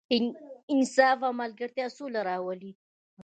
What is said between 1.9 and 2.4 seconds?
سوله